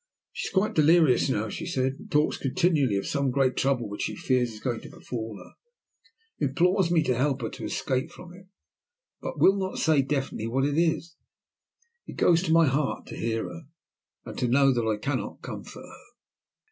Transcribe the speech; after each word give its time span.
"She 0.33 0.47
is 0.47 0.51
quite 0.55 0.73
delirious 0.73 1.29
now," 1.29 1.47
she 1.49 1.67
said, 1.67 1.93
"and 1.99 2.11
talks 2.11 2.35
continually 2.37 2.95
of 2.95 3.05
some 3.05 3.29
great 3.29 3.55
trouble 3.55 3.87
which 3.87 4.01
she 4.01 4.15
fears 4.15 4.51
is 4.53 4.59
going 4.59 4.81
to 4.81 4.89
befall 4.89 5.37
her; 5.37 5.51
implores 6.43 6.89
me 6.89 7.03
to 7.03 7.15
help 7.15 7.43
her 7.43 7.51
to 7.51 7.65
escape 7.65 8.09
from 8.09 8.33
it, 8.33 8.47
but 9.21 9.37
will 9.39 9.57
not 9.59 9.77
say 9.77 10.01
definitely 10.01 10.47
what 10.47 10.65
it 10.65 10.75
is. 10.79 11.15
It 12.07 12.15
goes 12.17 12.41
to 12.41 12.51
my 12.51 12.65
heart 12.65 13.05
to 13.09 13.15
hear 13.15 13.43
her, 13.47 13.67
and 14.25 14.35
to 14.39 14.47
know 14.47 14.73
that 14.73 14.87
I 14.87 14.97
cannot 14.97 15.43
comfort 15.43 15.81
her." 15.85 16.01